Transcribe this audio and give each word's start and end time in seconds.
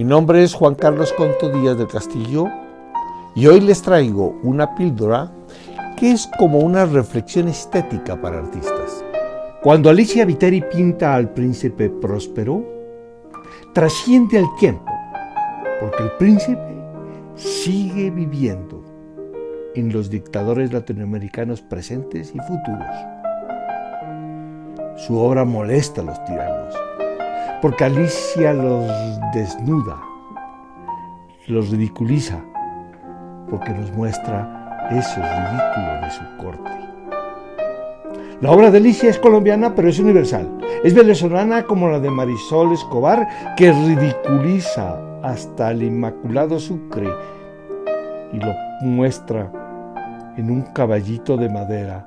Mi 0.00 0.04
nombre 0.04 0.42
es 0.42 0.54
Juan 0.54 0.76
Carlos 0.76 1.12
Conto 1.12 1.50
Díaz 1.50 1.76
del 1.76 1.86
Castillo 1.86 2.46
y 3.34 3.46
hoy 3.46 3.60
les 3.60 3.82
traigo 3.82 4.34
una 4.42 4.74
píldora 4.74 5.30
que 5.98 6.12
es 6.12 6.26
como 6.38 6.60
una 6.60 6.86
reflexión 6.86 7.48
estética 7.48 8.18
para 8.18 8.38
artistas. 8.38 9.04
Cuando 9.62 9.90
Alicia 9.90 10.24
Viteri 10.24 10.62
pinta 10.62 11.14
al 11.14 11.28
príncipe 11.34 11.90
próspero, 11.90 12.64
trasciende 13.74 14.38
al 14.38 14.46
tiempo, 14.58 14.90
porque 15.80 16.04
el 16.04 16.12
príncipe 16.12 16.82
sigue 17.34 18.10
viviendo 18.10 18.82
en 19.74 19.92
los 19.92 20.08
dictadores 20.08 20.72
latinoamericanos 20.72 21.60
presentes 21.60 22.32
y 22.34 22.38
futuros. 22.38 22.96
Su 24.96 25.18
obra 25.18 25.44
molesta 25.44 26.00
a 26.00 26.04
los 26.04 26.24
tiranos, 26.24 26.74
porque 27.60 27.84
Alicia 27.84 28.52
los 28.52 28.90
desnuda, 29.34 30.00
los 31.46 31.70
ridiculiza, 31.70 32.40
porque 33.50 33.70
nos 33.72 33.92
muestra 33.92 34.88
esos 34.90 35.16
ridículos 35.16 36.00
de 36.02 36.10
su 36.10 36.36
corte. 36.38 36.70
La 38.40 38.50
obra 38.50 38.70
de 38.70 38.78
Alicia 38.78 39.10
es 39.10 39.18
colombiana, 39.18 39.74
pero 39.74 39.88
es 39.88 39.98
universal. 39.98 40.48
Es 40.82 40.94
venezolana 40.94 41.64
como 41.64 41.90
la 41.90 42.00
de 42.00 42.10
Marisol 42.10 42.72
Escobar, 42.72 43.28
que 43.56 43.70
ridiculiza 43.70 44.98
hasta 45.22 45.72
el 45.72 45.82
Inmaculado 45.82 46.58
Sucre 46.58 47.08
y 48.32 48.38
lo 48.38 48.54
muestra 48.80 49.52
en 50.38 50.50
un 50.50 50.62
caballito 50.62 51.36
de 51.36 51.50
madera, 51.50 52.06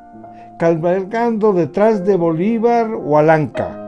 cabalgando 0.57 1.53
detrás 1.53 2.03
de 2.03 2.15
Bolívar 2.15 2.89
o 2.91 3.17
Alanca, 3.19 3.82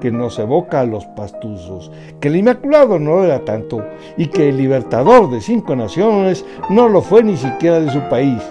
que 0.00 0.10
nos 0.10 0.38
evoca 0.38 0.80
a 0.80 0.86
los 0.86 1.06
pastuzos, 1.06 1.90
que 2.20 2.28
el 2.28 2.36
Inmaculado 2.36 2.98
no 2.98 3.22
era 3.22 3.44
tanto, 3.44 3.84
y 4.16 4.26
que 4.26 4.48
el 4.48 4.56
libertador 4.56 5.30
de 5.30 5.40
cinco 5.40 5.76
naciones 5.76 6.44
no 6.70 6.88
lo 6.88 7.02
fue 7.02 7.22
ni 7.22 7.36
siquiera 7.36 7.80
de 7.80 7.90
su 7.90 8.00
país, 8.08 8.42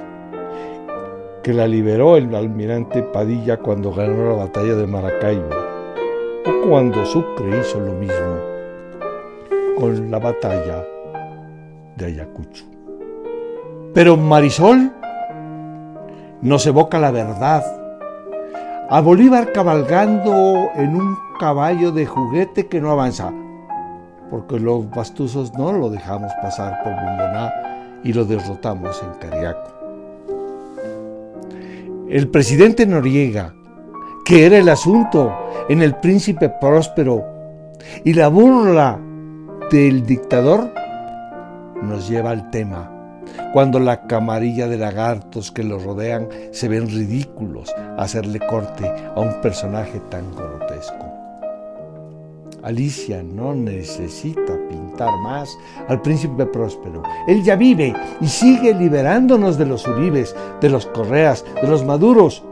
que 1.44 1.54
la 1.54 1.68
liberó 1.68 2.18
el 2.18 2.34
almirante 2.34 3.02
Padilla 3.02 3.58
cuando 3.58 3.92
ganó 3.92 4.30
la 4.30 4.44
batalla 4.46 4.76
de 4.76 4.88
Maracaibo, 4.88 5.50
o 6.46 6.70
cuando 6.70 7.06
Sucre 7.06 7.60
hizo 7.60 7.80
lo 7.80 7.94
mismo 7.94 8.38
con 9.78 10.12
la 10.12 10.20
batalla 10.20 10.86
de 11.96 12.06
Ayacucho. 12.06 12.66
Pero 13.94 14.18
Marisol 14.18 14.92
nos 16.42 16.66
evoca 16.68 17.00
la 17.00 17.12
verdad. 17.12 17.64
A 18.90 19.02
Bolívar 19.02 19.52
cabalgando 19.52 20.70
en 20.76 20.96
un 20.96 21.29
caballo 21.40 21.92
de 21.92 22.06
juguete 22.06 22.68
que 22.68 22.82
no 22.82 22.92
avanza, 22.92 23.34
porque 24.30 24.60
los 24.60 24.88
bastuzos 24.92 25.54
no 25.54 25.72
lo 25.72 25.90
dejamos 25.90 26.32
pasar 26.42 26.84
por 26.84 26.94
Bomboná 26.94 27.52
y 28.04 28.14
lo 28.14 28.26
derrotamos 28.26 29.02
en 29.02 29.30
Cariaco. 29.30 29.72
El 32.10 32.28
presidente 32.28 32.86
Noriega, 32.86 33.56
que 34.26 34.46
era 34.46 34.58
el 34.58 34.70
asunto 34.70 35.34
en 35.70 35.82
el 35.82 35.96
príncipe 35.96 36.50
próspero, 36.50 37.24
y 38.04 38.14
la 38.14 38.28
burla 38.28 39.00
del 39.72 40.06
dictador 40.06 40.72
nos 41.82 42.10
lleva 42.10 42.32
al 42.32 42.52
tema 42.52 42.92
cuando 43.54 43.80
la 43.80 44.08
camarilla 44.08 44.68
de 44.68 44.78
lagartos 44.78 45.52
que 45.52 45.64
lo 45.64 45.80
rodean 45.80 46.28
se 46.52 46.68
ven 46.68 46.88
ridículos 46.88 47.74
hacerle 47.98 48.40
corte 48.40 48.92
a 49.16 49.20
un 49.20 49.40
personaje 49.42 50.00
tan 50.10 50.36
grotesco. 50.36 51.29
Alicia 52.64 53.24
no 53.24 53.54
necesita 53.54 54.58
pintar 54.70 55.18
más 55.20 55.58
al 55.88 56.02
príncipe 56.02 56.46
próspero. 56.46 57.04
Él 57.28 57.44
ya 57.44 57.56
vive 57.56 57.94
y 58.22 58.28
sigue 58.28 58.74
liberándonos 58.74 59.58
de 59.58 59.66
los 59.66 59.88
uribes, 59.88 60.36
de 60.62 60.70
los 60.70 60.86
correas, 60.88 61.46
de 61.62 61.68
los 61.68 61.86
maduros. 61.86 62.44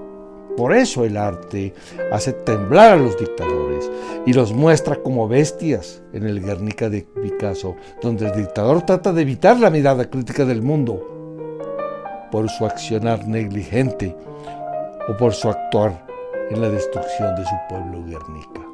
Por 0.55 0.73
eso 0.73 1.05
el 1.05 1.17
arte 1.17 1.73
hace 2.11 2.33
temblar 2.33 2.93
a 2.93 2.95
los 2.97 3.17
dictadores 3.17 3.91
y 4.25 4.33
los 4.33 4.53
muestra 4.53 4.95
como 4.95 5.27
bestias 5.27 6.01
en 6.13 6.25
el 6.25 6.41
Guernica 6.41 6.89
de 6.89 7.03
Picasso, 7.03 7.75
donde 8.01 8.27
el 8.27 8.35
dictador 8.35 8.81
trata 8.81 9.13
de 9.13 9.21
evitar 9.21 9.59
la 9.59 9.69
mirada 9.69 10.09
crítica 10.09 10.45
del 10.45 10.63
mundo 10.63 11.15
por 12.31 12.49
su 12.49 12.65
accionar 12.65 13.27
negligente 13.27 14.15
o 15.07 15.15
por 15.15 15.33
su 15.33 15.49
actuar 15.49 16.05
en 16.49 16.61
la 16.61 16.69
destrucción 16.69 17.35
de 17.35 17.43
su 17.43 17.55
pueblo 17.69 18.03
Guernica. 18.03 18.66